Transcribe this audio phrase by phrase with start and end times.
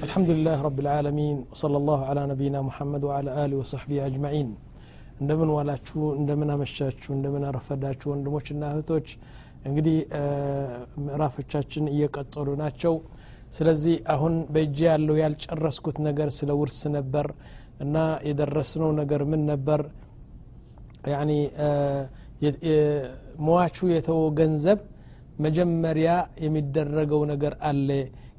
[0.00, 4.49] الحمد لله رب العالمين وصلى الله على نبينا محمد وعلى آله وصحبه أجمعين
[5.21, 9.07] እንደምን ዋላችሁ እንደምን አመሻችሁ እንደምን አረፈዳችሁ ወንድሞችና እህቶች
[9.67, 9.97] እንግዲህ
[11.05, 12.93] ምዕራፎቻችን እየቀጠሉ ናቸው
[13.57, 17.27] ስለዚህ አሁን በእጅ ያለው ያልጨረስኩት ነገር ስለ ውርስ ነበር
[17.85, 17.95] እና
[18.29, 19.81] የደረስነው ነገር ምን ነበር
[21.13, 21.31] ያኒ
[23.45, 24.81] መዋቹ የተወ ገንዘብ
[25.45, 26.09] መጀመሪያ
[26.45, 27.89] የሚደረገው ነገር አለ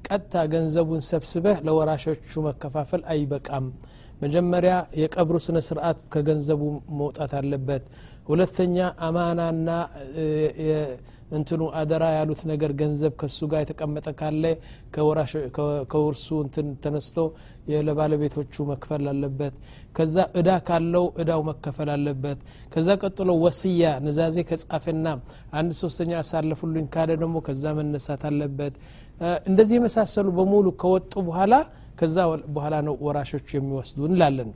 [0.04, 3.66] ቀጥታ ገንዘቡን ሰብስበህ ለወራሾቹ መከፋፈል አይበቃም።
[4.22, 6.62] መጀመሪያ የቀብሩ ስነ ስርዓት ከገንዘቡ
[7.00, 7.84] መውጣት አለበት።
[8.28, 9.68] ሁለተኛ አማናና
[11.32, 14.44] እንትኑ አደራ ያሉት ነገር ገንዘብ ከሱ ጋር የተቀመጠ ካለ
[15.92, 17.16] ከውርሱ እንትን ተነስቶ
[17.86, 19.54] ለባለቤቶቹ መክፈል አለበት።
[19.96, 22.38] ከዛ እዳ ካለው እዳው መከፈል አለበት።
[22.74, 25.06] ከዛ ቀጥሎ ወስያ ንዛዜ ከጻፈና
[25.60, 28.76] አንድ ሶስተኛ አሳለፉልኝ ካለ ደግሞ ከዛ መነሳት አለበት
[29.48, 31.54] እንደዚህ የመሳሰሉ በሙሉ ከወጡ በኋላ
[31.98, 32.16] ከዛ
[32.54, 34.50] በኋላ ነው ወራሾቹ የሚወስዱ እንላለን።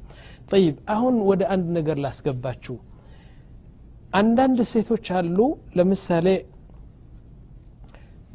[0.50, 2.76] ጠይብ አሁን ወደ አንድ ነገር ላስገባችሁ።
[4.20, 5.38] አንዳንድ ሴቶች አሉ
[5.78, 6.26] ለምሳሌ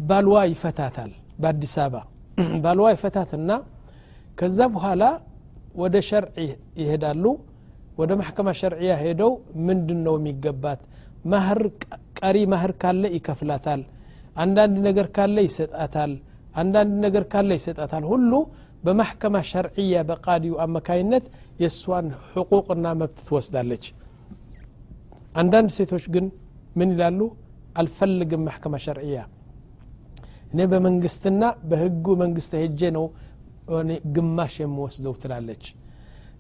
[0.10, 2.04] ባልዋ ይፈታታል በአዲስ አበባ።
[2.64, 3.52] ባልዋ ይፈታትና
[4.40, 5.04] ከዛ በኋላ
[5.76, 6.36] ወደ ሸርዕ
[6.82, 7.24] ይሄዳሉ።
[8.00, 9.32] ወደ ማሕከማ ሸርዕያ ሄደው
[9.68, 10.80] ምንድን ነው የሚገባት?
[11.26, 11.60] ማህር
[12.20, 13.82] ቀሪ ማህር ካለ ይከፍላታል
[14.36, 16.12] አንዳንድ ነገር ካለ ይሰጣታል
[16.56, 18.32] አንዳንድ ነገር ካለ ይሰጣታል። ሁሉ
[18.86, 21.26] በማሕከማ ሸርዕያ በቃዲው አማካይነት
[21.62, 23.84] የእሷን ሕቁቅና መብት ትወስዳለች።
[25.36, 26.26] አንዳንድ ሴቶች ግን
[26.80, 27.20] ምን ይላሉ?
[27.80, 29.18] አልፈልግም ማሕከማ ሸርዕያ
[30.52, 33.06] እኔ በመንግስትና በህጉ መንግስት ሄጄ ነው
[34.16, 35.64] ግማሽ የምወስደው ትላለች።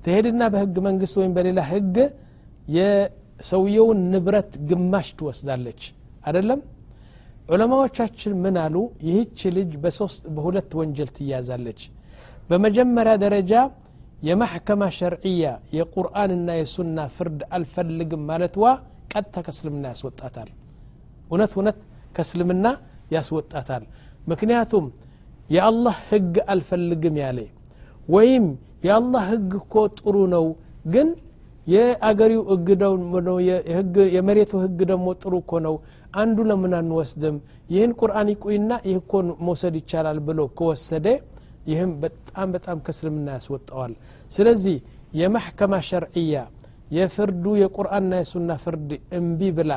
[0.03, 1.95] ትሄድና በህግ መንግስት ወይም በሌላ ህግ
[2.75, 5.81] የሰውየውን ንብረት ግማሽ ትወስዳለች።
[6.27, 6.59] አደለም
[7.51, 8.75] ዑለማዎቻችን ምን አሉ?
[9.05, 11.81] ይህች ልጅ በሶስት በሁለት ወንጀል ትያዛለች።
[12.49, 13.53] በመጀመሪያ ደረጃ
[14.27, 15.43] የማሕከማ ሸርዕያ
[15.77, 18.65] የቁርአንና የሱና ፍርድ አልፈልግም ማለትዋ
[19.13, 20.49] ቀጥታ ከእስልምና ያስወጣታል።
[21.29, 21.77] እውነት እውነት
[22.15, 22.65] ከእስልምና
[23.15, 23.83] ያስወጣታል።
[24.31, 24.85] ምክንያቱም
[25.49, 27.39] የአላህ ህግ አልፈልግም ያለ
[28.07, 28.45] ወይም
[28.87, 30.45] የአላህ ህግ እኮ ጥሩ ነው
[30.93, 31.09] ግን
[31.67, 32.41] የአገሪው
[33.71, 35.75] ህግ የመሬቱ ህግ ደግሞ ጥሩ እኮ ነው።
[36.13, 37.35] አንዱ ለምን አንወስድም?
[37.69, 39.11] ይህን ቁርአን ይቁይና ይህ እኮ
[39.45, 41.05] መውሰድ ይቻላል ብሎ ከወሰደ
[41.69, 43.93] ይህም በጣም በጣም ከእስልምና ያስወጣዋል።
[44.31, 44.77] ስለዚህ
[45.19, 46.35] የማሕከማ ሸርዕያ
[46.91, 49.73] የፍርዱ የቁርአንና የሱና ፍርድ እምቢ ብላ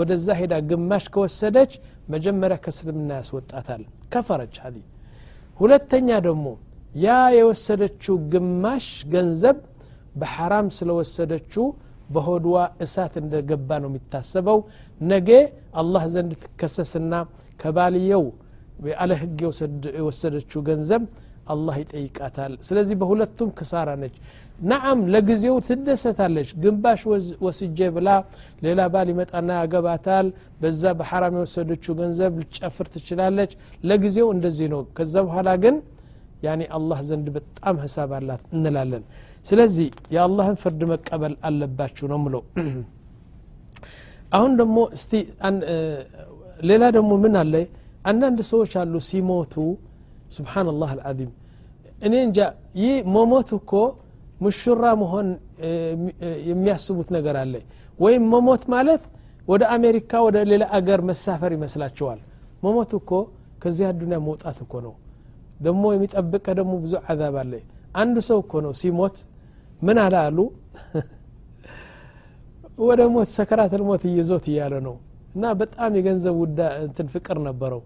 [0.00, 1.72] ወደዛ ሄዳ ግማሽ ከወሰደች
[2.14, 3.82] መጀመሪያ ከእስልምና ያስወጣታል።
[4.12, 4.76] ከፈረች ሀዲ
[5.58, 6.46] ሁለተኛ ደግሞ
[7.02, 9.58] ያ የወሰደችው ግማሽ ገንዘብ
[10.14, 11.64] በሐራም ስለወሰደችው
[12.10, 14.58] በሆድዋ እሳት እንደገባ ነው የሚታሰበው።
[15.06, 15.28] ነገ
[15.80, 17.12] አላህ ዘንድ ትከሰስና
[17.60, 18.24] ከባልየው
[18.92, 19.40] ያለ ህግ
[19.98, 21.02] የወሰደችው ገንዘብ
[21.46, 24.16] አላህ ይጠይቃታል። ስለዚህ በሁለቱም ክሳራ ነች።
[24.62, 27.02] ናዓም ለጊዜው ትደሰታለች። ግንባሽ
[27.44, 28.08] ወስጄ ብላ
[28.62, 30.26] ሌላ ባል ይመጣና ያገባታል።
[30.60, 33.52] በዛ በሐራም የወሰደችው ገንዘብ ልጨፍር ትችላለች።
[33.84, 35.76] ለጊዜው እንደዚህ ነው። ከዛ በኋላ ግን
[36.42, 39.04] ያኒ አላህ ዘንድ በጣም ህሳብ አላት እንላለን።
[39.46, 42.42] ስለዚህ የአላህን ፍርድ መቀበል አለባችሁ ነው ምለው
[44.32, 45.12] አሁን ደግሞ እስቲ
[46.62, 47.54] ሌላ ደግሞ ምን አለ?
[48.10, 49.54] አንዳንድ ሰዎች አሉ ሲሞቱ
[50.36, 51.30] ስብሓንላህ አልዓዚም።
[52.06, 52.38] እኔ እንጃ
[52.82, 53.72] ይህ መሞት እኮ
[54.40, 55.26] ሙሽራ መሆን
[56.50, 57.54] የሚያስቡት ነገር አለ።
[57.98, 59.02] ወይም መሞት ማለት
[59.48, 62.20] ወደ አሜሪካ ወደ ሌላ አገር መሳፈር ይመስላቸዋል
[62.64, 63.10] መሞት እኮ
[63.62, 64.94] ከዚህ አዱኒያ መውጣት እኮ ነው
[65.60, 67.52] ደግሞ የሚጠብቀ ደግሞ ብዙ አዛብ አለ።
[67.94, 69.16] አንዱ ሰው እኮ ነው ሲሞት
[69.82, 70.38] ምን አለ አሉ?
[72.86, 74.94] ወደ ሞት ሰከራተል ሞት እይዞት እያለ ነው።
[75.34, 77.82] እና በጣም የገንዘብ ውዳ እንትን ፍቅር ነበረው።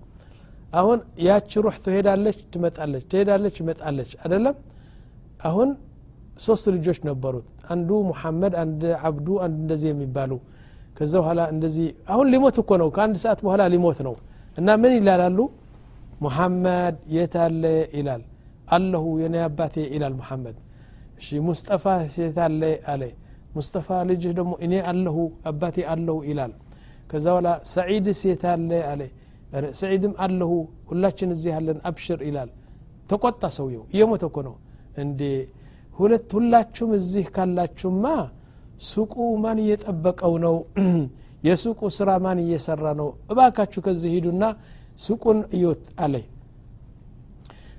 [0.73, 4.57] አሁን ያቺ ሩህ ትሄዳለች ትመጣለች ትሄዳለች ትመጣለች አደለም
[5.49, 5.69] አሁን
[6.39, 10.33] ሶስት ልጆች ነበሩት። አንዱ ሙሐመድ አንድ አብዱ አንድ እንደዚህ የሚባሉ።
[10.97, 14.15] ከዛ በኋላ እንደዚህ አሁን ሊሞት እኮ ነው። ከአንድ ሰዓት በኋላ ሊሞት ነው።
[14.59, 15.39] እና ምን ይላላሉ
[16.21, 17.63] ሙሐመድ የት አለ
[17.99, 18.23] ይላል
[18.69, 20.57] አለሁ የኔ አባቴ ይላል ሙሐመድ
[21.21, 21.85] እሺ ሙስጠፋ
[22.19, 22.63] የት አለ
[22.93, 23.03] አለ
[23.57, 25.17] ሙስጠፋ ልጅህ ደግሞ እኔ አለሁ
[25.51, 26.53] አባቴ አለሁ ይላል
[27.11, 29.03] ከዛ በኋላ ሰዒድስ የት አለ አለ
[29.81, 30.53] ሰዒድም አለሁ
[30.91, 32.51] ሁላችን እዚህ ያለን አብሽር ይላል
[33.11, 34.55] ተቆጣ ሰውየው እየሞተ እኮ ነው
[35.03, 35.21] እንዴ
[35.99, 38.05] ሁለት ሁላችሁም እዚህ ካላችሁማ
[38.87, 40.57] ሱቁ ማን እየጠበቀው ነው
[41.49, 44.45] የሱቁ ስራ ማን እየሰራ ነው እባካችሁ ከዚህ ሂዱና
[44.99, 46.15] ሱቁን እዩት አለ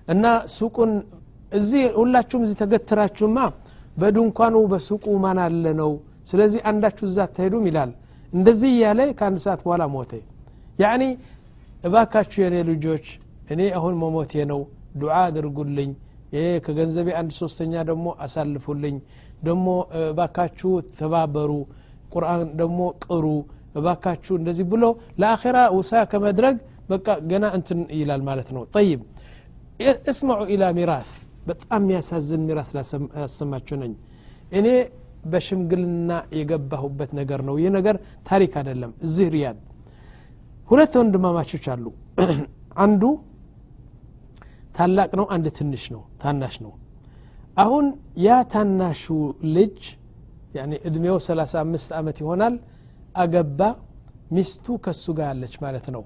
[0.07, 0.25] እና
[0.55, 0.91] ሱቁን
[1.51, 3.37] እዚህ ሁላችሁም እዚህ ተገትራችሁማ
[3.97, 5.91] በድንኳኑ በሱቁ ማን አለ ነው?
[6.29, 7.91] ስለዚህ አንዳችሁ እዛ አትሄዱም ይላል።
[8.33, 10.11] እንደዚህ እያለ ከአንድ ሰዓት በኋላ ሞተ።
[10.79, 11.03] ያኒ
[11.83, 13.05] እባካችሁ የኔ ልጆች
[13.53, 14.61] እኔ አሁን መሞቴ ነው።
[15.01, 15.91] ዱዓ አድርጉልኝ።
[16.65, 18.95] ከገንዘቤ አንድ ሶስተኛ ደግሞ አሳልፉልኝ።
[19.43, 19.67] ደግሞ
[20.03, 21.51] እባካችሁ ተባበሩ።
[22.13, 23.25] ቁርአን ደግሞ ቅሩ።
[23.79, 24.83] እባካችሁ እንደዚህ ብሎ
[25.21, 26.55] ለአኼራ ውሳ ከመድረግ
[26.89, 29.01] በቃ ገና እንትን ይላል ማለት ነው። ጠይብ።
[30.11, 31.09] እስማዑ ኢላ ሚራስ።
[31.47, 33.93] በጣም የሚያሳዝን ሚራስ ላሰማችሁ ነኝ።
[34.51, 34.67] እኔ
[35.25, 36.09] በሽምግልና
[36.39, 37.95] የገባሁበት ነገር ነው። ይህ ነገር
[38.29, 39.59] ታሪክ አይደለም። እዚህ ሪያድ
[40.69, 41.85] ሁለት ወንድማማቾች አሉ።
[42.85, 43.03] አንዱ
[44.75, 46.73] ታላቅ ነው አንድ ትንሽ ነው ታናሽ ነው።
[47.57, 47.85] አሁን
[48.23, 49.03] ያ ታናሹ
[49.55, 49.77] ልጅ
[50.87, 52.55] እድሜው 35 ዓመት ይሆናል
[53.15, 53.59] አገባ
[54.31, 56.03] ሚስቱ ከሱ ጋር አለች ማለት ነው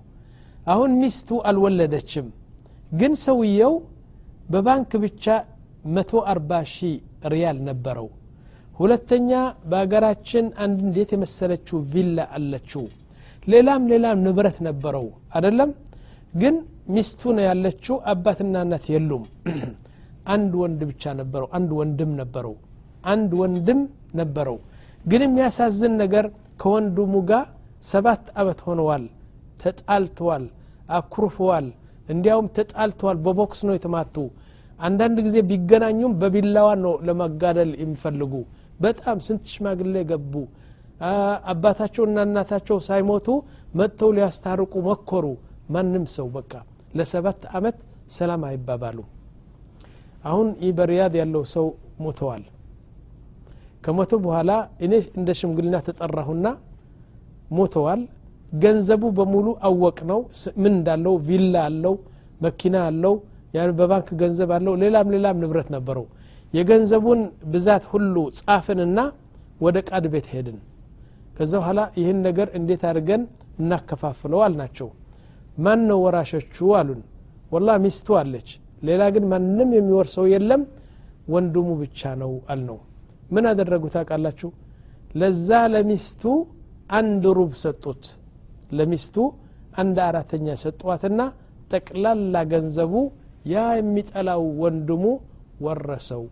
[0.70, 2.28] አሁን ሚስቱ አልወለደችም።
[2.92, 3.74] ግን ሰውየው
[4.52, 5.26] በባንክ ብቻ
[5.96, 6.96] 140 ሺህ
[7.34, 8.08] ሪያል ነበረው።
[8.80, 9.30] ሁለተኛ
[9.70, 12.84] በሀገራችን አንድ እንዴት የመሰለችው ቪላ አለችው።
[13.48, 15.06] ሌላም ሌላም ንብረት ነበረው።
[15.38, 15.72] አደለም
[16.34, 16.56] ግን
[16.96, 19.24] ሚስቱ ነው ያለችው አባትና እናት የሉም።
[20.34, 22.56] አንድ ወንድ ብቻ ነበረው አንድ ወንድም ነበረው
[23.06, 23.80] አንድ ወንድም
[24.20, 24.58] ነበረው።
[25.06, 26.26] ግን የሚያሳዝን ነገር
[26.62, 27.46] ከወንድሙ ጋር
[27.84, 29.04] ሰባት አመት ሆነዋል
[29.62, 30.44] ተጣልተዋል
[30.90, 31.68] አኩርፈዋል።
[32.10, 34.16] እንዲያውም ተጣልተዋል። በቦክስ ነው የተማቱ።
[34.80, 38.34] አንዳንድ ጊዜ ቢገናኙም በቢላዋ ነው ለመጋደል የሚፈልጉ።
[38.80, 40.34] በጣም ስንት ሽማግሌ ገቡ።
[41.52, 43.28] አባታቸውና እናታቸው ሳይሞቱ
[43.80, 45.26] መጥተው ሊያስታርቁ መኮሩ
[45.76, 46.52] ማንም ሰው በቃ
[46.98, 47.78] ለሰባት አመት
[48.12, 48.98] ሰላም አይባባሉ
[50.24, 51.66] አሁን ይህ በሪያድ ያለው ሰው
[52.06, 52.44] ሞተዋል።
[53.84, 54.52] ከሞተ በኋላ
[54.86, 56.48] እኔ እንደ ሽምግልና ተጠራሁና
[57.52, 58.02] ሞተዋል
[58.54, 60.20] ገንዘቡ በሙሉ አወቅ ነው።
[60.62, 61.96] ምን እንዳለው ቪላ አለው
[62.46, 63.16] መኪና አለው
[63.80, 66.06] በባንክ ገንዘብ አለው። ሌላም ሌላም ንብረት ነበረው።
[66.54, 67.20] የገንዘቡን
[67.54, 69.00] ብዛት ሁሉ ጻፍንና
[69.62, 70.58] ወደ ቃድ ቤት ሄድን።
[71.38, 73.22] ከዛ በኋላ ይህን ነገር እንዴት አድርገን
[73.60, 74.90] እናከፋፍለው አልናቸው።
[75.58, 77.02] ማን ነው ወራሾቹ አሉን።
[77.52, 78.50] ወላ ሚስቱ አለች።
[78.88, 80.62] ሌላ ግን ማንም የሚወርሰው የለም።
[81.34, 82.78] ወንድሙ ብቻ ነው አልነው።
[83.32, 84.50] ምን አደረጉ ታውቃላችሁ?
[85.20, 86.24] ለዛ ለሚስቱ
[86.92, 88.04] አንድ ሩብ ሰጡት
[88.70, 89.16] ለሚስቱ
[89.82, 91.20] አንድ አራተኛ ሰጧትና
[91.74, 92.94] ጠቅላላ ገንዘቡ
[93.52, 95.04] ያ የሚጠላው ወንድሙ
[95.66, 96.24] ወረሰው።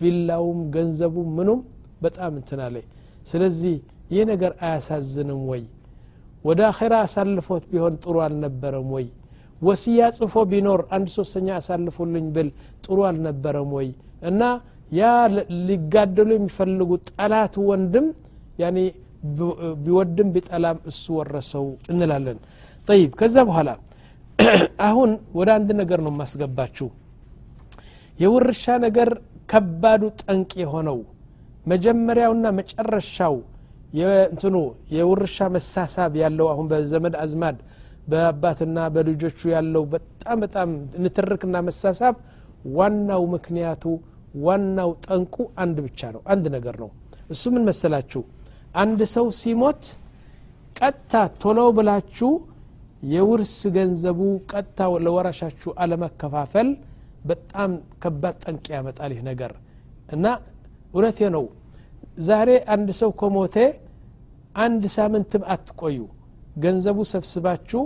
[0.00, 1.60] ቪላውም ገንዘቡ ምኑም
[2.04, 2.60] በጣም እንትና
[3.30, 3.74] ስለዚህ
[4.14, 5.62] ይህ ነገር አያሳዝንም ወይ?
[6.44, 9.06] ወደ አኼራ አሳልፎት ቢሆን ጥሩ አልነበረም ወይ?
[9.62, 12.48] ወስያ ጽፎ ቢኖር አንድ ሶስተኛ አሳልፉልኝ ብል
[12.84, 13.88] ጥሩ አልነበረም ወይ?
[14.22, 14.42] እና
[14.92, 15.02] ያ
[15.68, 18.06] ሊጋደሉ የሚፈልጉ ጠላቱ ወንድም
[18.62, 18.78] ያኔ
[19.84, 22.38] ቢወድም ቢጠላም እሱ ወረሰው እንላለን።
[22.88, 23.70] ጠይብ ከዛ በኋላ
[24.88, 26.88] አሁን ወደ አንድ ነገር ነው የማስገባችሁ።
[28.18, 29.08] የውርሻ ነገር
[29.50, 30.98] ከባዱ ጠንቅ የሆነው
[31.66, 33.34] መጀመሪያውና መጨረሻው
[34.24, 34.56] እንትኑ
[34.96, 37.56] የውርሻ መሳሳብ ያለው አሁን በዘመድ አዝማድ
[38.10, 40.68] በአባትና በልጆቹ ያለው በጣም በጣም
[41.04, 42.14] ንትርክና መሳሳብ
[42.76, 43.84] ዋናው ምክንያቱ
[44.42, 46.90] ዋናው ጠንቁ አንድ ብቻ ነው አንድ ነገር ነው።
[47.30, 48.22] እሱ ምን መሰላችሁ
[48.74, 49.82] አንድ ሰው ሲሞት
[50.78, 51.12] ቀጥታ
[51.42, 52.30] ቶሎ ብላችሁ
[53.12, 54.20] የውርስ ገንዘቡ
[54.50, 56.68] ቀጥታ ለወራሻችሁ አለመከፋፈል
[57.24, 57.70] በጣም
[58.02, 59.52] ከባድ ጠንቅ ያመጣል ይህ ነገር።
[60.14, 60.26] እና
[60.94, 61.44] እውነቴ ነው።
[62.28, 63.56] ዛሬ አንድ ሰው ከሞቴ
[64.64, 65.98] አንድ ሳምንትም አትቆዩ።
[66.64, 67.82] ገንዘቡ ሰብስባችሁ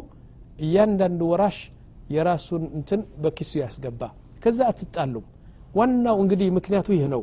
[0.65, 1.59] እያንዳንዱ ወራሽ
[2.15, 4.01] የራሱን እንትን በኪሱ ያስገባ።
[4.43, 5.27] ከዛ አትጣሉም።
[5.77, 7.23] ዋናው እንግዲህ ምክንያቱ ይህ ነው።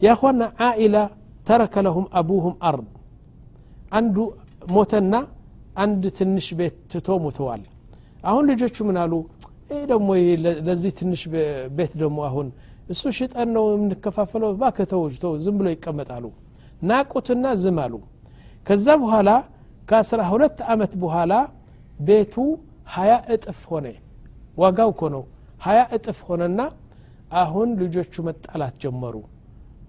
[0.00, 0.96] ያኳና አኢላ
[1.50, 2.88] ተረከ ለሁም አቡሁም አርድ።
[3.92, 4.16] አንዱ
[4.72, 5.14] ሞተና
[5.82, 7.62] አንድ ትንሽ ቤት ትቶ ሞተዋል።
[8.28, 9.12] አሁን ልጆቹ ምን አሉ?
[9.70, 10.08] ይህ ደግሞ
[10.66, 11.22] ለዚህ ትንሽ
[11.76, 12.46] ቤት ደግሞ አሁን
[12.92, 15.02] እሱ ሽጠን ነው የምንከፋፈለው ባከተው
[15.44, 16.24] ዝም ብሎ ይቀመጣሉ።
[16.82, 17.94] ናቁትና ዝም አሉ።
[18.66, 19.30] ከዛ በኋላ
[19.88, 21.32] ከአስራ ሁለት አመት በኋላ
[22.00, 22.34] ቤቱ
[22.94, 23.86] ሀያ እጥፍ ሆነ።
[24.58, 25.24] ዋጋው እኮ ነው።
[25.60, 26.60] ሀያ እጥፍ ሆነና
[27.40, 29.14] አሁን ልጆቹ መጣላት ጀመሩ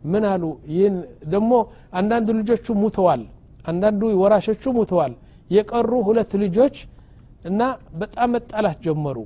[0.03, 0.43] ምን አሉ?
[0.71, 1.51] ይህን ደግሞ
[1.93, 3.21] አንዳንዱ ልጆቹ ሙተዋል
[3.65, 5.13] አንዳንዱ ወራሾቹ ሙተዋል።
[5.49, 6.75] የቀሩ ሁለት ልጆች
[7.45, 7.61] እና
[8.01, 9.17] በጣም መጣላት ጀመሩ።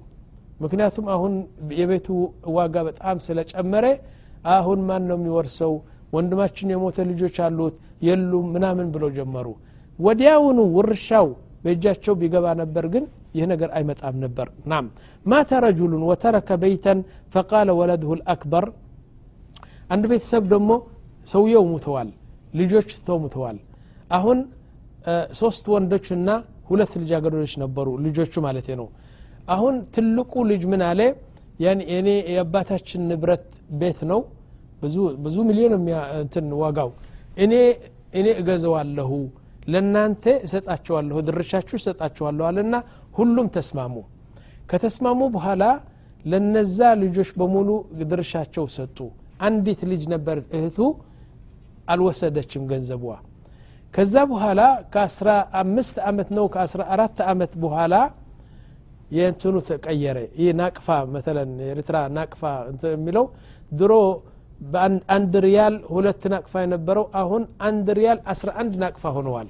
[0.62, 1.34] ምክንያቱም አሁን
[1.79, 2.08] የቤቱ
[2.58, 3.86] ዋጋ በጣም ስለጨመረ
[4.53, 5.74] አሁን ማን ነው የሚወርሰው?
[6.15, 7.75] ወንድማችን የሞተ ልጆች አሉት
[8.08, 9.48] የሉም ምናምን ብለው ጀመሩ።
[10.00, 11.27] ወዲያውኑ ውርሻው
[11.63, 13.03] በእጃቸው ቢገባ ነበር ግን
[13.36, 14.86] ይህ ነገር አይመጣም ነበር። ናም
[15.25, 17.00] ማተ ረጁሉን ወተረከ በይተን
[17.34, 18.65] ፈቃለ ወለድሁ ልአክበር
[19.89, 20.72] አንድ ቤተሰብ ደግሞ
[21.27, 22.10] ሰውየው ሙተዋል
[22.54, 23.58] ልጆች ተው ሙተዋል።
[24.18, 24.38] አሁን
[25.39, 26.30] ሶስት ወንዶችና
[26.70, 28.88] ሁለት ልጃገረዶች ነበሩ ልጆቹ ማለት ነው።
[29.56, 31.01] አሁን ትልቁ ልጅ ምን አለ?
[31.94, 33.46] እኔ የአባታችን ንብረት
[33.80, 34.22] ቤት ነው።
[35.25, 35.74] ብዙ ሚሊዮን
[36.22, 36.89] እንትን ዋጋው።
[37.44, 37.54] እኔ
[38.20, 39.12] እኔ እገዘዋለሁ
[39.68, 42.75] ለእናንተ እሰጣቸዋለሁ ድርሻችሁ እሰጣቸዋለሁ አለና
[43.18, 43.96] ሁሉም ተስማሙ።
[44.72, 45.63] ከተስማሙ በኋላ
[46.25, 47.70] ለነዛ ልጆች በሙሉ
[48.12, 48.98] ድርሻቸው ሰጡ
[49.39, 50.77] አንዲት ልጅ ነበር እህቱ
[51.89, 53.04] አልወሰደችም ገንዘቧ።
[53.94, 54.62] ከዛ በኋላ
[54.94, 57.94] ከአስራ አምስት አመት ነው ከአስራ አራት አመት በኋላ
[59.12, 62.42] የእንትኑ ተቀየረ። ይህ ናቅፋ መተለን የኤርትራ ናቅፋ
[62.94, 63.25] የሚለው
[63.72, 63.94] ድሮ
[64.74, 69.50] በአንድ ሪያል ሁለት ናቅፋ የነበረው አሁን አንድ ሪያል አስራ አንድ ናቅፋ ሆነዋል።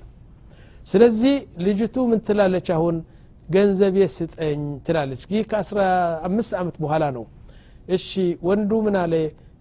[0.88, 2.96] ስለዚህ ልጅቱ ምን ትላለች አሁን?
[3.50, 5.80] ገንዘቤ ስጠኝ ትላለች። ይህ ከአስራ
[6.27, 7.25] አምስት አመት በኋላ ነው።
[7.96, 8.10] እሺ
[8.48, 9.13] ወንዱ ምን አለ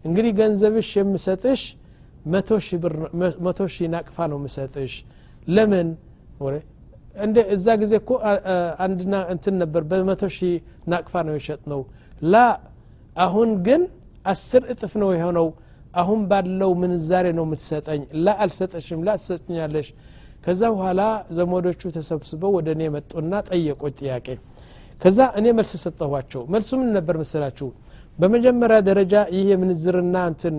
[0.05, 1.63] እንግዲህ ገንዘብሽ የምሰጥሽ
[3.45, 4.93] መቶ ሺህ ናቅፋ ነው ምሰጥሽ
[5.49, 5.89] ለምን?
[7.17, 8.11] እንደ እዛ ጊዜ እኮ
[8.85, 10.55] አንድና እንትን ነበር በመቶ ሺህ
[10.93, 11.81] ናቅፋ ነው የሸጥ ነው
[12.25, 12.37] ላ
[13.17, 13.83] አሁን ግን
[14.25, 15.49] አስር እጥፍ ነው የሆነው።
[15.95, 19.89] አሁን ባለው ምንዛሬ ነው የምትሰጠኝ። ላ አልሰጠሽም ላ ትሰጥኛለሽ
[20.45, 21.03] ከዛ በኋላ
[21.37, 24.27] ዘመዶቹ ተሰብስበው ወደ እኔ መጡና ጠየቁት ጥያቄ።
[25.03, 27.69] ከዛ እኔ መልስ ሰጠኋቸው። መልሱ ምን ነበር መሰላችሁ
[28.19, 30.57] በመጀመሪያ ደረጃ ይህ የምንዝርና እንትን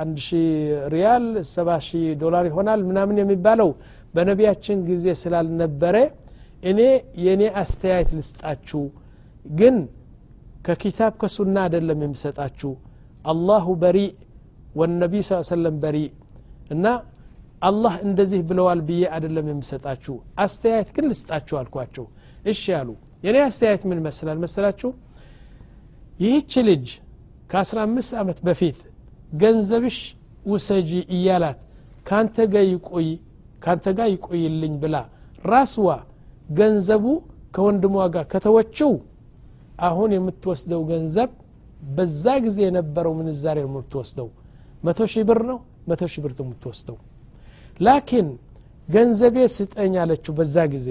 [0.00, 0.38] አንድ ሺ
[0.94, 3.70] ሪያል ሰባ ሺህ ዶላር ይሆናል ምናምን የሚባለው
[4.14, 5.96] በነቢያችን ጊዜ ስላልነበረ
[6.62, 6.80] እኔ
[7.24, 8.82] የእኔ አስተያየት ልስጣችሁ።
[9.52, 9.76] ግን
[10.66, 12.72] ከኪታብ ከሱና አይደለም የሚሰጣችሁ
[13.24, 14.10] አላሁ በሪእ
[14.80, 16.08] ወነቢይ ስ ሰለም በሪእ
[16.74, 16.86] እና
[17.62, 22.04] አላህ እንደዚህ ብለዋል ብዬ አይደለም የሚሰጣችሁ አስተያየት ግን ልስጣችሁ አልኳቸው።
[22.44, 22.90] እሺ ያሉ
[23.22, 24.90] የኔ አስተያየት ምን መስላል መሰላችሁ
[26.18, 26.86] ይህች ልጅ
[27.50, 28.78] ከአስራ አምስት ዓመት በፊት
[29.42, 29.98] ገንዘብሽ
[30.46, 31.58] ውሰጂ እያላት
[32.08, 33.08] ካንተ ጋ ይቆይ
[33.64, 34.96] ካንተ ጋር ይቆይልኝ ብላ
[35.44, 35.88] ራስዋ
[36.58, 37.04] ገንዘቡ
[37.54, 38.92] ከወንድሟ ጋር ከተወችው
[39.88, 41.30] አሁን የምትወስደው ገንዘብ
[41.96, 44.28] በዛ ጊዜ የነበረው ምንዛሬ ነው የምትወስደው።
[44.84, 45.58] መቶ ሺህ ብር ነው
[45.88, 46.96] መቶ ሺህ ብር የምትወስደው።
[47.80, 48.28] ላኪን
[48.88, 50.88] ገንዘቤ ስጠኝ አለችው በዛ ጊዜ።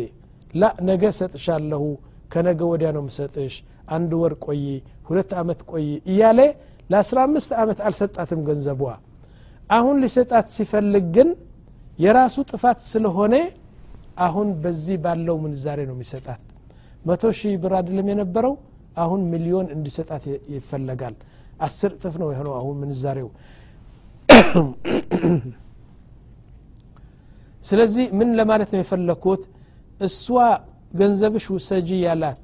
[0.54, 1.84] ላ ነገ ሰጥሻለሁ
[2.34, 3.56] ከነገ ወዲያ ነው ምሰጥሽ
[3.88, 4.62] አንድ ወር ቆይ
[5.08, 6.40] ሁለት አመት ቆይ እያለ
[6.90, 8.82] ለአስራ አምስት አመት አልሰጣትም ገንዘቧ።
[9.70, 11.30] አሁን ሊሰጣት ሲፈልግ ግን
[12.00, 13.36] የራሱ ጥፋት ስለሆነ
[14.26, 16.42] አሁን በዚህ ባለው ምንዛሬ ነው የሚሰጣት።
[17.06, 18.54] መቶ ሺህ ብር አይደለም የነበረው
[18.98, 21.16] አሁን ሚሊዮን እንዲሰጣት ይፈለጋል።
[21.60, 23.30] አስር እጥፍ ነው የሆነው አሁን ምንዛሬው።
[27.64, 29.42] ስለዚህ ምን ለማለት ነው የፈለግኩት
[30.02, 30.26] እሷ
[30.94, 32.40] ገንዘብሽ ውሰጂ ያላት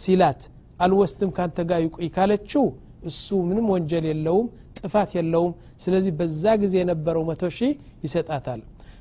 [0.00, 0.40] ሲላት
[0.80, 2.64] አልወስድም ካንተ ጋር ይቆይ ካለችው
[3.08, 4.46] እሱ ምንም ወንጀል የለውም
[4.78, 7.72] ጥፋት የለውም። ስለዚህ በዛ ጊዜ የነበረው መቶ ሺህ
[8.04, 8.60] ይሰጣታል።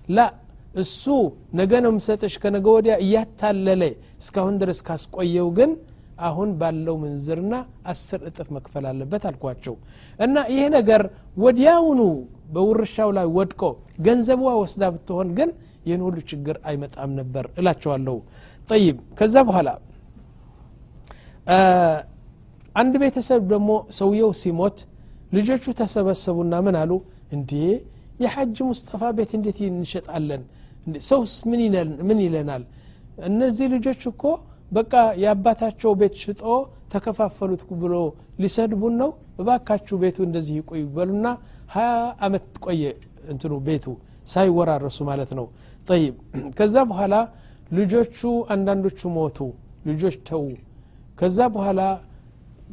[0.10, 0.20] ላ
[0.76, 1.04] እሱ
[1.60, 3.84] ነገ ነው ምሰጥሽ ከነገ ወዲያ እያታለለ
[4.22, 5.72] እስካሁን ድረስ ካስቆየው ግን
[6.28, 7.54] አሁን ባለው ምንዝርና
[7.92, 9.76] አስር እጥፍ መክፈል አለበት አልኳቸው።
[10.20, 11.02] እና ይሄ ነገር
[11.44, 12.02] ወዲያውኑ
[12.56, 13.62] በውርሻው ላይ ወድቆ
[14.08, 15.50] ገንዘቧ ወስዳ ብትሆን ግን
[15.88, 18.18] ይህን ሁሉ ችግር አይመጣም ነበር እላቸዋለሁ።
[18.70, 19.70] ጠይብ ከዛ በኋላ
[22.76, 24.78] አንድ ቤተሰብ ደግሞ ሰውየው ሲሞት
[25.36, 26.92] ልጆቹ ተሰበሰቡና ምን አሉ?
[27.36, 27.52] እንዴ
[28.24, 30.42] የሐጅ ሙስጠፋ ቤት እንዴት እንሸጣለን?
[31.10, 31.34] ሰውስ
[32.08, 32.64] ምን ይለናል?
[33.30, 34.24] እነዚህ ልጆች እኮ
[34.72, 36.44] በቃ የአባታቸው ቤት ሽጦ
[36.94, 37.96] ተከፋፈሉት ብሎ
[38.42, 39.10] ሊሰድቡን ነው?
[39.42, 41.28] እባካችሁ ቤቱ እንደዚህ ይቆዩ በሉና
[41.76, 41.92] ሀያ
[42.26, 42.84] አመት ቆየ
[43.32, 43.86] እንትኑ ቤቱ
[44.34, 45.46] ሳይወራረሱ ማለት ነው።
[45.88, 46.16] ጠይብ።
[46.58, 47.16] ከዛ በኋላ
[47.72, 48.20] ልጆቹ
[48.54, 49.38] አንዳንዶቹ ሞቱ
[49.90, 50.44] ልጆች ተዉ
[51.21, 51.81] ከዛ በኋላ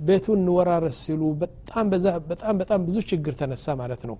[0.07, 1.85] ቤቱ እንወራረስ ሲሉ በጣም
[2.31, 4.17] በጣም በጣም ብዙ ችግር ተነሳ ማለት ነው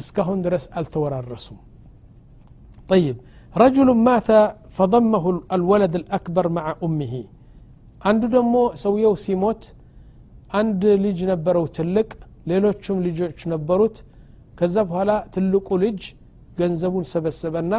[0.00, 1.58] እስካሁን ድረስ አልተወራረሱም
[2.92, 3.16] طيب
[3.54, 4.28] رجل مات
[4.78, 5.24] فضمه
[5.56, 7.14] الولد الأكبر مع أمه
[8.08, 9.62] አንዱ ደግሞ ሰውየው ሲሞት
[10.60, 12.08] አንድ ልጅ ነበረው ትልቅ
[12.50, 13.96] ሌሎቹም ልጆች ነበሩት
[14.58, 16.00] ከዛ በኋላ ትልቁ ልጅ
[16.58, 17.72] ገንዘቡን ሰበሰበና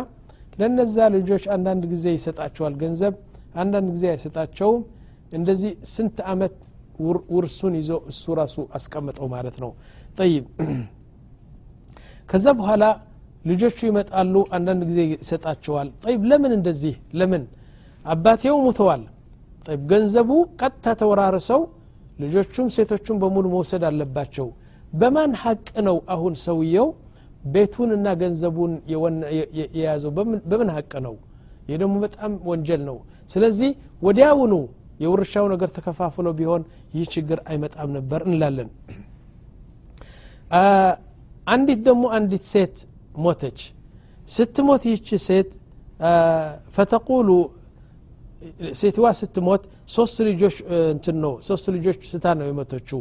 [0.59, 3.13] ለነዛ ልጆች አንዳንድ ጊዜ ይሰጣቸዋል ገንዘብ
[3.61, 4.81] አንዳንድ ጊዜ አይሰጣቸውም
[5.32, 6.54] እንደዚህ ስንት አመት
[7.32, 9.70] ውርሱን ይዞ እሱ ራሱ አስቀምጠው ማለት ነው።
[10.18, 10.44] ጠይብ።
[12.28, 12.84] ከዛ በኋላ
[13.44, 16.94] ልጆቹ ይመጣሉ አንዳንድ ጊዜ ይሰጣቸዋል። ጠይብ ለምን እንደዚህ?
[17.18, 17.44] ለምን?
[18.04, 19.02] አባቴው ሙተዋል
[19.66, 21.62] ጠይብ ገንዘቡ ቀጥታ ተወራርሰው
[22.20, 24.46] ልጆቹም ሴቶቹም በሙሉ መውሰድ አለባቸው።
[24.92, 26.88] በማን ሀቅ ነው አሁን ሰውየው
[27.44, 28.72] ቤቱንና ገንዘቡን
[29.74, 30.10] የያዘው?
[30.50, 31.14] በምን ሀቅ ነው?
[31.68, 32.96] ይህ ደግሞ በጣም ወንጀል ነው።
[33.30, 33.70] ስለዚህ
[34.02, 34.54] ወዲያውኑ
[35.00, 36.62] የውርሻው ነገር ተከፋፍሎ ቢሆን
[36.94, 38.68] ይህ ችግር አይመጣም ነበር እንላለን።
[41.46, 42.76] አንዲት ደግሞ አንዲት ሴት
[43.24, 43.60] ሞተች።
[44.28, 45.48] ስትሞት ይህች ሴት
[46.76, 47.28] ፈተቁሉ
[48.80, 49.62] ሴትዋ ስትሞት
[49.94, 50.54] ሶስት ልጆች
[50.90, 53.00] እንትን ነው ሶስት ልጆች ስታ ነው የሞተችው።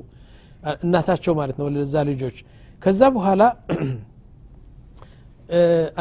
[0.83, 2.37] እናታቸው ማለት ነው ለዛ ልጆች።
[2.81, 3.43] ከዛ በኋላ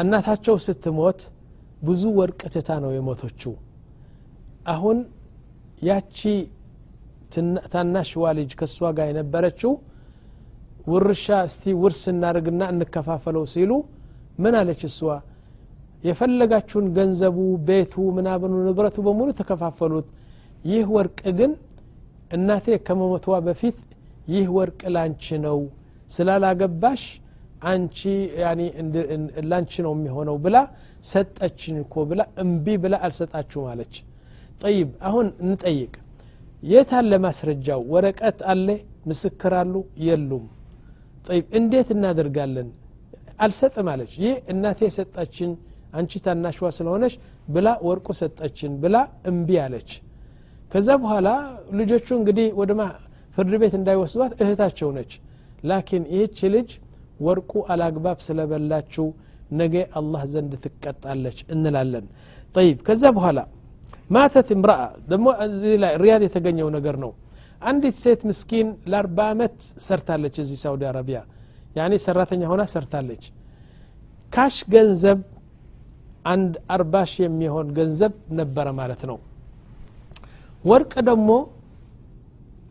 [0.01, 1.19] እናታቸው ስትሞት
[1.81, 3.53] ብዙ ወርቅ ትታ ነው የሞተችው።
[4.73, 4.97] አሁን
[5.81, 6.17] ያቺ
[7.73, 9.71] ታናሽዋ ልጅ ከእሷ ጋር የነበረችው
[10.91, 13.71] ውርሻ እስቲ ውርስ እናደርግና እንከፋፈለው ሲሉ
[14.43, 14.99] ምን አለች እሷ?
[16.03, 20.07] የፈለጋችሁን ገንዘቡ ቤቱ ምናምኑ ንብረቱ በሙሉ ተከፋፈሉት።
[20.65, 21.51] ይህ ወርቅ ግን
[22.35, 23.77] እናቴ ከመሞቷ በፊት
[24.33, 25.59] ይህ ወርቅ ላንቺ ነው።
[26.11, 27.03] ስላላገባሽ
[27.69, 27.99] አንቺ
[29.49, 30.57] ላንቺ ነው የሚሆነው ብላ
[31.09, 33.95] ሰጠችን እኮ ብላ እምቢ ብላ አልሰጣችሁም አለች
[34.61, 35.93] ጠይብ አሁን እንጠይቅ።
[36.63, 37.81] የት አለ ማስረጃው?
[37.93, 38.67] ወረቀት አለ?
[39.09, 39.73] ምስክር አሉ?
[40.05, 40.45] የሉም።
[41.27, 42.69] ጠይብ እንዴት እናደርጋለን?
[43.39, 45.51] አልሰጥም አለች። ይህ እናቴ ሰጠችን
[45.93, 47.13] አንቺ ታናሽዋ ስለሆነች
[47.53, 48.95] ብላ ወርቁ ሰጠችን ብላ
[49.29, 49.91] እምቢ አለች።
[50.71, 51.27] ከዛ በኋላ
[51.79, 52.71] ልጆቹ እንግዲህ ወደ
[53.37, 55.11] ፍርድ ቤት እንዳይወስዷት እህታቸው ነች።
[55.63, 56.69] ላኪን ይህች ልጅ
[57.25, 59.07] ወርቁ አላግባብ ስለበላችው
[59.59, 62.05] ነገ አላህ ዘንድ ትቀጣለች እንላለን።
[62.55, 63.39] ጠይብ ከዛ በኋላ
[64.09, 67.11] ማተት እምራአ። ደግሞ እዚህ ላይ ሪያድ የተገኘው ነገር ነው።
[67.61, 69.55] አንዲት ሴት ምስኪን ለአርባ ዓመት
[69.87, 71.19] ሰርታለች እዚህ ሳውዲ አረቢያ።
[71.77, 73.23] ያኔ ሰራተኛ ሆና ሰርታለች።
[74.31, 75.19] cash ገንዘብ
[76.25, 79.17] አንድ አርባ ሺህ የሚሆን ገንዘብ ነበረ ማለት ነው።
[80.65, 81.29] ወርቅ ደግሞ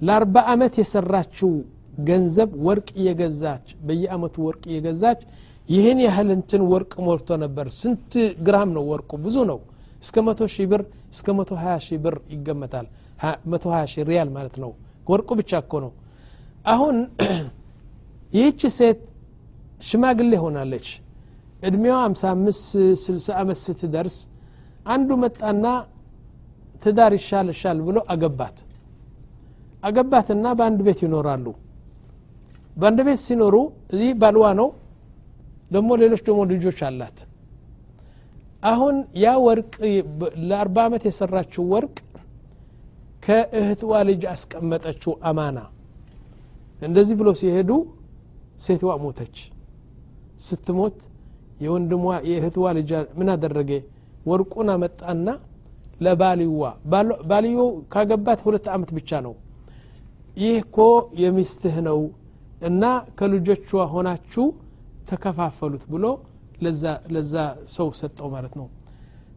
[0.00, 1.52] ለአርባ ዓመት የሰራችው
[2.08, 5.20] ገንዘብ ወርቅ እየገዛች በየአመቱ ወርቅ እየገዛች
[5.68, 8.12] ይህን ያህል እንትን ወርቅ ሞልቶ ነበር። ስንት
[8.46, 9.10] ግራም ነው ወርቁ?
[9.24, 9.58] ብዙ ነው።
[10.02, 12.86] እስከ መቶ ሺህ ብር እስከ መቶ ሀያ ሺህ ብር ይገመታል።
[13.50, 14.70] መቶ ሀያ ሺህ ሪያል ማለት ነው።
[15.06, 15.92] ወርቁ ብቻ እኮ ነው።
[16.66, 16.96] አሁን
[18.36, 18.98] ይህች ሴት
[19.80, 20.88] ሽማግሌ ሆናለች።
[21.62, 22.66] እድሜዋ 55
[23.04, 24.16] 60 ዓመት ስትደርስ
[24.86, 25.64] አንዱ መጣና
[26.82, 28.56] ትዳር ይሻል ይሻል ብሎ አገባት።
[29.82, 31.46] አገባትና በአንድ ቤት ይኖራሉ።
[32.76, 33.54] በአንድ ቤት ሲኖሩ
[33.96, 34.68] ይህ ባልዋ ነው።
[35.70, 37.18] ደግሞ ሌሎች ደግሞ ልጆች አላት
[38.62, 39.74] አሁን ያ ወርቅ
[40.48, 41.96] ለአርባ ዓመት የሰራችው ወርቅ
[43.24, 45.58] ከእህትዋ ልጅ አስቀመጠችው አማና።
[46.82, 47.70] እንደዚህ ብሎ ሲሄዱ
[48.64, 49.36] ሴትዋ ሞተች።
[50.46, 50.98] ስትሞት
[51.64, 53.70] የወንድሟ የእህትዋ ልጅ ምን አደረገ?
[54.28, 55.28] ወርቁን አመጣና
[56.00, 56.62] ለባልዋ
[57.30, 57.58] ባልዮ
[57.92, 59.34] ካገባት ሁለት ዓመት ብቻ ነው።
[60.36, 60.76] ይህ እኮ
[61.22, 62.00] የሚስትህ ነው
[62.62, 62.82] እና
[63.18, 64.44] ከልጆቿ ሆናችሁ
[65.08, 66.04] ተከፋፈሉት ብሎ
[67.12, 67.34] ለዛ
[67.74, 68.66] ሰው ሰጠው ማለት ነው።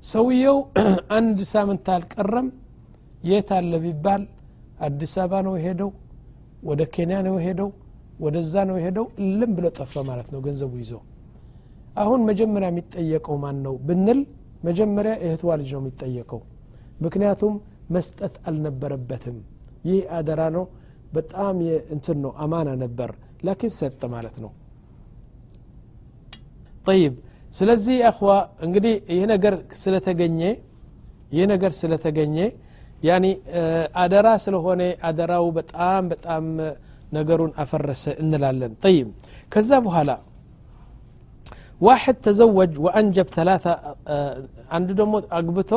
[0.03, 0.57] ሰውየው
[1.17, 2.47] አንድ ሳምንት አልቀረም።
[3.29, 4.21] የት አለ ቢባል
[4.85, 5.89] አዲስ አበባ ነው የሄደው
[6.69, 7.69] ወደ ኬንያ ነው የሄደው
[8.19, 10.93] ወደዛ ነው የሄደው እልም ብሎ ጠፋ ማለት ነው ገንዘቡ ይዞ።
[11.95, 14.19] አሁን መጀመሪያ የሚጠየቀው ማን ነው ብንል
[14.63, 16.41] መጀመሪያ እህትዋ ልጅ ነው የሚጠየቀው።
[17.05, 17.53] ምክንያቱም
[17.95, 19.37] መስጠት አልነበረበትም።
[19.85, 20.65] ይህ አደራ ነው።
[21.15, 21.55] በጣም
[21.95, 23.09] እንትን ነው አማና ነበር።
[23.43, 24.51] ላኪን ሰጠ ማለት ነው
[26.85, 27.13] ጠይብ
[27.55, 28.31] ስለዚህ አኽዋ
[28.65, 30.41] እንግዲህ ይህ ነገር ስለተገኘ
[31.35, 32.37] ይህ ነገር ስለተገኘ
[33.03, 33.25] ያኒ
[34.03, 36.43] አደራ ስለሆነ አደራው በጣም በጣም
[37.13, 39.07] ነገሩን አፈረሰ እንላለን። ጠይብ
[39.51, 40.11] ከዛ በኋላ
[41.81, 43.65] ዋሕድ ተዘወጅ ወአንጀብ ተላታ
[44.75, 45.71] አንዱ ደግሞ አግብቶ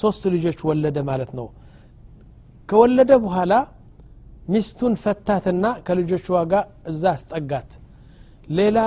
[0.00, 1.46] ሶስት ልጆች ወለደ ማለት ነው።
[2.68, 3.52] ከወለደ በኋላ
[4.52, 7.70] ሚስቱን ፈታትና ከልጆቿ ጋር እዛ አስጠጋት።
[8.58, 8.78] ሌላ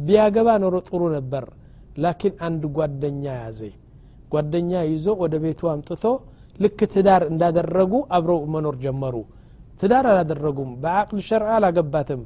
[0.00, 1.44] ቢያገባ ኖሮ ጥሩ ነበር።
[2.02, 3.60] ላኪን አንድ ጓደኛ ያዘ።
[4.32, 6.04] ጓደኛ ይዞ ወደ ቤቱ አምጥቶ
[6.58, 9.14] ልክ ትዳር እንዳደረጉ አብረው መኖር ጀመሩ።
[9.80, 12.22] ትዳር አላደረጉም በአቅል ሸርዓ አላገባትም።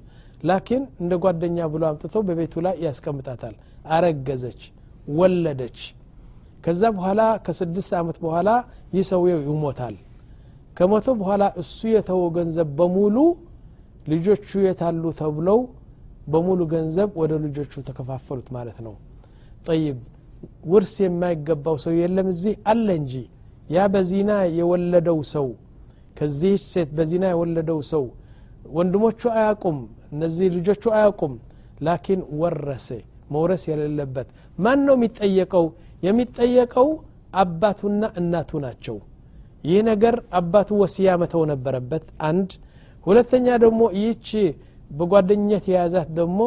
[0.48, 3.54] ላኪን እንደ ጓደኛ ብሎ አምጥቶ በቤቱ ላይ ያስቀምጣታል።
[3.94, 4.60] አረገዘች
[5.10, 5.78] ወለደች።
[6.64, 8.50] ከዛ በኋላ ከስድስት ዓመት በኋላ
[8.94, 9.96] ይህ ሰውየው ይሞታል።
[10.76, 13.16] ከሞተ በኋላ እሱ የተወው ገንዘብ በሙሉ
[14.06, 15.58] ልጆቹ የታሉ ተብለው
[16.26, 18.94] በሙሉ ገንዘብ ወደ ልጆቹ ተከፋፈሉት ማለት ነው።
[19.66, 19.98] ጠይብ
[20.70, 23.14] ውርስ የማይገባው ሰው የለም እዚህ አለ እንጂ።
[23.70, 25.46] ያ በዚና የወለደው ሰው
[26.16, 28.04] ከዚህ ሴት በዚና የወለደው ሰው
[28.76, 29.78] ወንድሞቹ አያቁም
[30.12, 31.32] እነዚህ ልጆቹ አያቁም
[31.86, 32.88] ላኪን ወረሰ
[33.34, 35.64] መውረስ የሌለበት ማን ነው የሚጠየቀው?
[36.06, 36.88] የሚጠየቀው
[37.34, 38.96] አባቱና እናቱ ናቸው።
[39.64, 42.50] ይህ ነገር አባቱ ወስያ መተው ነበረበት አንድ።
[43.06, 44.28] ሁለተኛ ደግሞ ይህች
[44.99, 46.39] በጓደኝነት የያዛት ደግሞ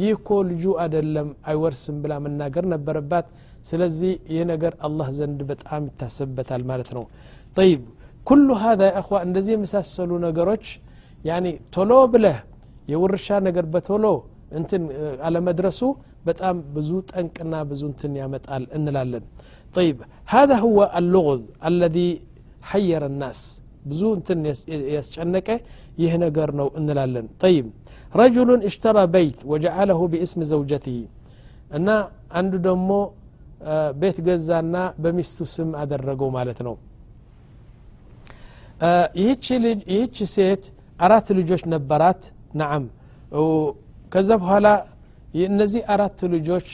[0.00, 3.26] ይህ እኮ ልጁ አደለም አይወርስም ብላ መናገር ነበረባት
[3.70, 7.04] ስለዚህ ይህ ነገር አላህ ዘንድ በጣም ይታሰብበታል ማለት ነው
[7.56, 7.80] ጠይብ
[8.26, 10.64] ኩሉ ሀዛ እኽዋ እንደዚህ የመሳሰሉ ነገሮች
[11.24, 12.38] ያኒ ቶሎ ብለህ
[12.92, 14.06] የውርሻ ነገር በቶሎ
[14.60, 14.82] እንትን
[15.28, 15.80] አለመድረሱ
[16.28, 19.24] በጣም ብዙ ጠንቅና ብዙ እንትን ያመጣል እንላለን
[19.74, 22.10] طيب هذا هو اللغز الذي
[22.70, 23.40] حير الناس
[23.90, 24.38] ብዙ እንትን
[24.96, 25.48] ያስጨነቀ
[26.02, 27.66] ይህ ነገር ነው እንላለን طيب
[28.13, 30.97] ረጅሉን እሽተራ በይት ወጀአለሁ ቢእስም ዘውጀትህ
[31.77, 31.87] እና
[32.39, 32.89] አንዱ ደግሞ
[34.01, 36.75] ቤት ገዛና በሚስቱ ስም አደረገው ማለት ነው።
[39.19, 40.63] ይህች ሴት
[40.99, 42.21] አራት ልጆች ነበራት።
[42.61, 42.83] ናም
[44.13, 44.67] ከዛ በኋላ
[45.45, 46.67] እነዚህ አራት ልጆች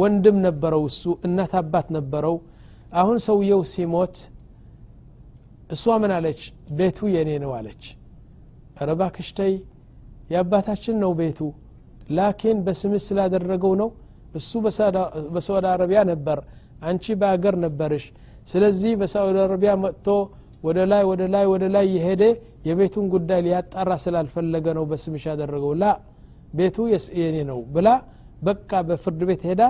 [0.00, 2.36] ወንድም ነበረው እሱ እናት አባት ነበረው።
[2.92, 4.16] አሁን ሰውየው ሲሞት
[5.70, 6.40] እሷ ምን አለች?
[6.78, 7.82] ቤቱ የኔ ነው አለች።
[8.88, 9.52] ረባክሽተይ
[10.28, 11.40] የአባታችን ነው ቤቱ።
[12.10, 13.88] ላኪን በስምስ ስላደረገው ነው።
[14.34, 14.50] እሱ
[15.34, 16.38] በሳዑዲ አረቢያ ነበር።
[16.82, 18.04] አንቺ በአገር ነበርሽ።
[18.50, 20.06] ስለዚህ በሳዑዲ አረቢያ መጥቶ
[20.64, 22.22] ወደ ላይ ወደ ላይ ወደ ላይ የሄደ
[22.68, 25.86] የቤቱን ጉዳይ ሊያጣራ ስላልፈለገ ነው በስምሽ ያደረገው። ላ
[26.54, 26.76] ቤቱ
[27.20, 27.88] የኔ ነው ብላ
[28.42, 29.62] በቃ በፍርድ ቤት ሄዳ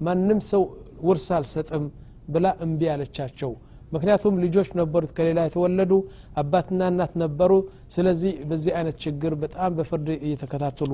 [0.00, 0.62] ማንም ሰው
[1.06, 1.84] ውርስ አልሰጥም
[2.28, 3.50] ብላ እምቢ አለቻቸው
[3.92, 5.92] ምክንያቱም ልጆች ነበሩት ከሌላ የተወለዱ
[6.36, 7.52] አባትና እናት ነበሩ።
[7.94, 10.92] ስለዚህ በዚህ አይነት ችግር በጣም በፍርድ እየተከታተሉ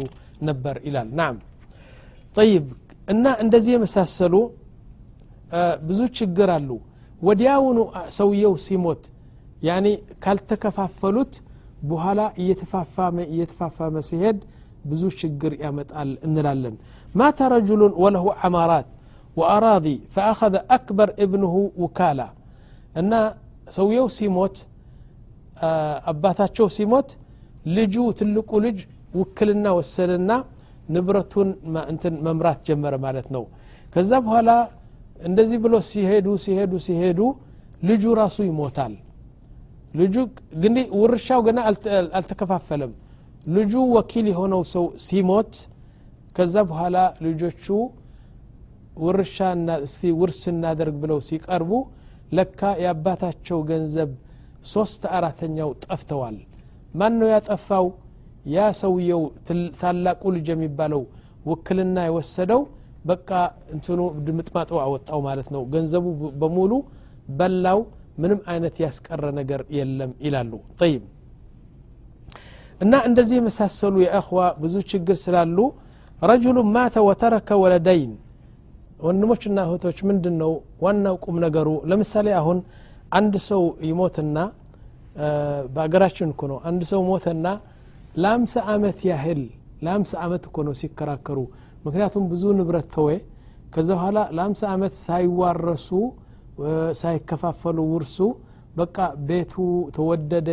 [0.48, 1.36] ነበር ይላል። ናም።
[2.34, 2.66] ጠይብ።
[3.08, 4.34] እና እንደዚህ የመሳሰሉ
[5.86, 6.70] ብዙ ችግር አሉ።
[7.22, 7.78] ወዲያውኑ
[8.18, 9.02] ሰውየው ሲሞት
[9.62, 9.86] ያኔ
[10.24, 11.32] ካልተከፋፈሉት
[11.82, 14.38] በኋላ እየተፋፋመ እየተፋፋመ ሲሄድ
[14.84, 16.74] ብዙ ችግር ያመጣል እንላለን።
[17.14, 18.88] ማተ ረጅሉን ወለሁ ዓማራት
[19.36, 22.20] ወአራዲ ፈአኸذ አክበር እብንሁ ውካላ
[22.94, 23.12] እና
[23.76, 24.56] ሰውየው ሲሞት
[26.10, 27.08] አባታቸው ሲሞት
[27.76, 28.78] ልጁ ትልቁ ልጅ
[29.18, 30.30] ውክልና ወሰደና
[30.94, 31.48] ንብረቱን
[31.92, 33.44] እንትን መምራት ጀመረ ማለት ነው።
[33.94, 34.50] ከዛ በኋላ
[35.20, 37.20] እንደዚህ ብሎ ሲሄዱ ሲሄዱ ሲሄዱ
[37.82, 38.94] ልጁ ራሱ ይሞታል።
[39.94, 40.14] ልጁ
[40.62, 41.58] ግን ውርሻው ገና
[42.18, 42.92] አልተከፋፈለም።
[43.48, 45.52] ልጁ ወኪል የሆነው ሰው ሲሞት
[46.36, 47.64] ከዛ በኋላ ልጆቹ
[49.04, 49.36] ውርሻ
[50.20, 51.70] ውርስ እናደርግ ብለው ሲቀርቡ
[52.32, 54.10] ለካ የአባታቸው ገንዘብ
[54.72, 56.36] ሶስት አራተኛው ጠፍተዋል።
[56.94, 57.86] ማን ነው ያጠፋው?
[58.48, 59.22] ያ ሰውየው
[59.80, 61.02] ታላቁ ልጅ የሚባለው
[61.48, 62.60] ውክልና የወሰደው
[63.04, 63.28] በቃ
[63.74, 66.06] እንትኑ ድምጥማጡ አወጣው ማለት ነው። ገንዘቡ
[66.40, 66.72] በሙሉ
[67.38, 67.80] በላው
[68.22, 71.02] ምንም አይነት ያስቀረ ነገር የለም ይላሉ። ጠይብ።
[72.80, 75.58] እና እንደዚህ የመሳሰሉ የእኽዋ ብዙ ችግር ስላሉ
[76.22, 78.12] ረጅሉ ማተ ወተረከ ወለደይን
[79.00, 80.52] ወንድሞችና እህቶች ምንድን ነው
[80.84, 81.68] ዋናው ቁም ነገሩ?
[81.90, 82.58] ለምሳሌ አሁን
[83.12, 84.36] አንድ ሰው ይሞትና
[85.74, 87.46] በሀገራችን እኮ ነው። አንድ ሰው ሞተና
[88.16, 89.40] ለአምሳ አመት ያህል
[89.82, 91.38] ለአምሳ አመት እኮ ነው ሲከራከሩ።
[91.84, 93.08] ምክንያቱም ብዙ ንብረት ተወ።
[93.74, 95.88] ከዛ በኋላ ለአምሳ አመት ሳይዋረሱ
[97.00, 98.16] ሳይከፋፈሉ ውርሱ።
[98.76, 98.96] በቃ
[99.28, 99.54] ቤቱ
[99.96, 100.48] ተወደደ።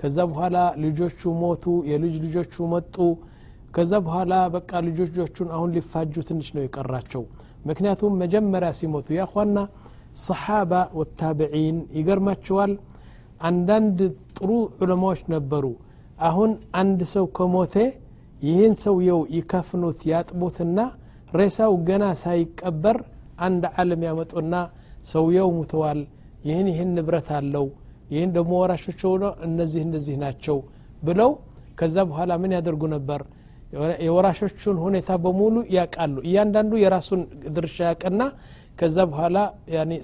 [0.00, 2.96] ከዛ በኋላ ልጆቹ ሞቱ የልጅ ልጆቹ መጡ።
[3.74, 7.22] ከዛ በኋላ በቃ ልጆቹን አሁን ሊፋጁ ትንሽ ነው የቀራቸው
[7.68, 9.58] ምክንያቱም መጀመሪያ ሲሞቱ ያኳና
[10.24, 12.72] ሰሓባ ወታብዒን ይገርማቸዋል።
[13.48, 13.98] አንዳንድ
[14.36, 15.64] ጥሩ ዑለማዎች ነበሩ።
[16.28, 16.50] አሁን
[16.80, 17.74] አንድ ሰው ከሞተ
[18.42, 20.78] ይህን ሰውየው ይከፍኑት ያጥቡትና
[21.38, 22.96] ሬሳው ገና ሳይቀበር
[23.46, 24.54] አንድ ዓለም ያመጡና
[25.12, 26.00] ሰውየው ሙተዋል።
[26.48, 27.66] ይህን ይህን ንብረት አለው
[28.10, 30.58] ይህን ደግሞ ወራሾች ሆኖ እነዚህ እነዚህ ናቸው
[31.02, 31.30] ብለው
[31.78, 33.20] ከዛ በኋላ ምን ያደርጉ ነበር
[34.06, 37.22] የወራሾቹን ሁኔታ በሙሉ ያቃሉ እያንዳንዱ የራሱን
[37.56, 38.22] ድርሻ ያቀና
[38.80, 39.38] ከዛ በኋላ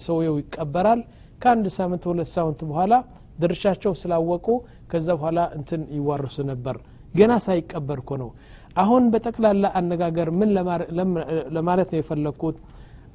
[0.07, 1.01] ሰውየው ይቀበራል።
[1.43, 2.95] ከአንድ ሳምንት ሁለት ሳምንት በኋላ
[3.43, 4.47] ድርሻቸው ስላወቁ
[4.91, 6.77] ከዛ በኋላ እንትን ይዋርሱ ነበር።
[7.15, 8.31] ገና ሳይቀበር ነው።
[8.83, 10.51] አሁን በጠቅላላ አነጋገር ምን
[11.57, 12.57] ለማለት ነው የፈለግኩት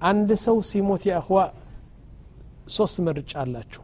[0.09, 1.39] አንድ ሰው ሲሞት የእኽዋ
[2.75, 3.83] ሶስት ምርጫ አላችሁ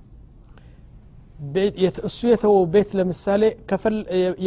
[2.08, 3.43] እሱ የተወው ቤት ለምሳሌ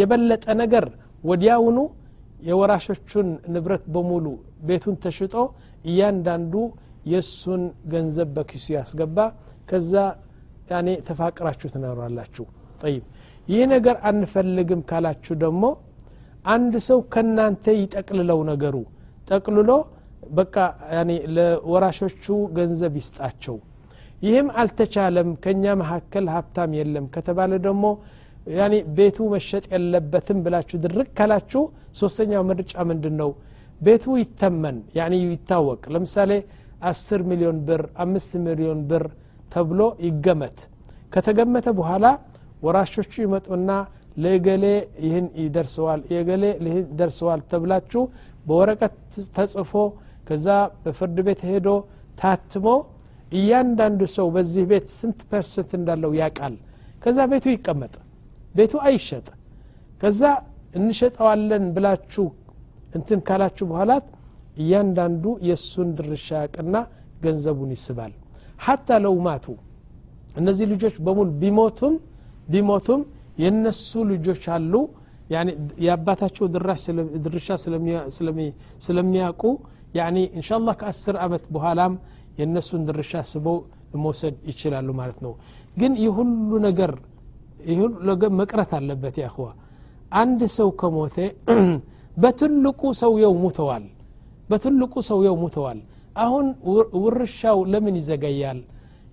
[0.01, 0.85] የበለጠ ነገር
[1.25, 1.79] ወዲያውኑ
[2.41, 4.27] የወራሾቹን ንብረት በሙሉ
[4.69, 5.35] ቤቱን ተሽጦ
[5.85, 6.55] እያንዳንዱ
[7.13, 9.19] የእሱን ገንዘብ በኪሱ ያስገባ።
[9.69, 9.93] ከዛ
[10.71, 12.45] ያኔ ተፋቅራችሁ ትኖራላችሁ።
[12.83, 13.05] ጠይብ።
[13.49, 15.65] ይህ ነገር አንፈልግም ካላችሁ ደግሞ
[16.47, 18.77] አንድ ሰው ከናንተ ይጠቅልለው ነገሩ።
[19.29, 19.71] ጠቅልሎ
[20.33, 20.55] በቃ
[21.37, 22.25] ለወራሾቹ
[22.57, 23.57] ገንዘብ ይስጣቸው።
[24.23, 27.85] ይህም አልተቻለም ከእኛ መካከል ሀብታም የለም ከተባለ ደግሞ
[28.53, 31.63] ያኔ ቤቱ መሸጥ የለበትም ብላችሁ ድርቅ ካላችሁ
[32.01, 33.31] ሶስተኛው ምርጫ ምንድን ነው
[33.81, 36.31] ቤቱ ይተመን ያኔ ይታወቅ። ለምሳሌ
[36.91, 39.05] አስር ሚሊዮን ብር አምስት ሚሊዮን ብር
[39.53, 40.59] ተብሎ ይገመት።
[41.13, 42.07] ከተገመተ በኋላ
[42.67, 43.71] ወራሾቹ ይመጡና
[44.17, 44.65] ለገሌ
[45.05, 48.03] ይህን ይደርሰዋል የገሌ ይህን ይደርሰዋል ተብላችሁ
[48.47, 48.97] በወረቀት
[49.37, 49.73] ተጽፎ
[50.29, 50.47] ከዛ
[50.83, 51.69] በፍርድ ቤት ሄዶ
[52.21, 52.67] ታትሞ
[53.33, 56.55] እያንዳንዱ ሰው በዚህ ቤት ስንት percent እንዳለው ያቃል
[57.03, 57.95] ከዛ ቤቱ ይቀመጥ
[58.55, 59.27] ቤቱ አይሸጥ።
[60.01, 60.23] ከዛ
[60.79, 62.27] እንሸጠዋለን ብላችሁ
[62.97, 63.93] እንትን ካላችሁ በኋላ
[64.63, 66.77] እያንዳንዱ የእሱን ድርሻ ያቅና
[67.25, 68.13] ገንዘቡን ይስባል።
[68.67, 69.47] حتى لو ماتوا።
[70.41, 71.95] እነዚህ ልጆች በሙሉ ቢሞቱም
[72.53, 73.01] ቢሞቱም
[73.43, 74.73] የነሱ ልጆች አሉ።
[75.85, 76.45] የአባታቸው
[77.27, 77.49] ድርሻ
[78.87, 79.43] ስለሚያውቁ
[79.99, 81.93] ያኒ እንሻላ ከአስር አመት በኋላም
[82.39, 83.57] የእነሱን ድርሻ ስበው
[84.03, 85.33] መውሰድ ይችላሉ ማለት ነው።
[85.81, 86.93] ግን ይህ ሁሉ ነገር
[87.68, 89.48] ይህ ሁሉ ነገር መቅረት አለበት ያኽዋ
[90.22, 91.18] አንድ ሰው ከሞተ
[92.24, 93.86] በትልቁ ሰውየው ሙተዋል
[94.50, 95.80] በትልቁ ሰውየው ሙተዋል
[96.24, 96.48] አሁን
[97.04, 98.60] ውርሻው ለምን ይዘገያል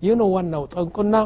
[0.05, 1.17] ይህ ነው ዋናው ጠንቁና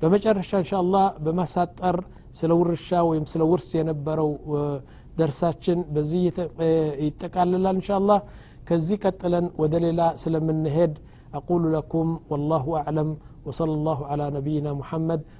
[0.00, 1.96] በመጨረሻ እንሻ አላህ በማሳጠር
[2.38, 4.30] ስለ ውርሻ ወይም ስለ ውርስ የነበረው
[5.18, 6.22] ደርሳችን በዚህ
[7.06, 8.20] ይጠቃልላል እንሻ አላህ
[8.68, 10.94] ከዚህ ቀጥለን ወደ ሌላ ስለምንሄድ
[11.40, 13.08] أقول لكم والله أعلم
[13.46, 15.20] وصلى الله على نبينا محمد